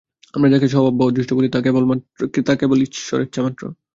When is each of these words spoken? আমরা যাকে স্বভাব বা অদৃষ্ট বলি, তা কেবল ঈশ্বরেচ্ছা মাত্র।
আমরা 0.33 0.49
যাকে 0.49 0.67
স্বভাব 0.67 0.93
বা 0.97 1.03
অদৃষ্ট 1.05 1.31
বলি, 1.33 1.47
তা 2.41 2.53
কেবল 2.55 2.77
ঈশ্বরেচ্ছা 2.87 3.39
মাত্র। 3.41 3.63